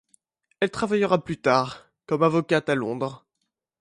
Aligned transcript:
Elle 0.59 0.71
travaillera 0.71 1.23
plus 1.23 1.37
tard 1.39 1.85
comme 2.07 2.23
avocate 2.23 2.69
à 2.69 2.73
Londres. 2.73 3.23